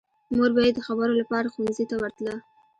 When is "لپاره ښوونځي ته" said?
1.21-1.95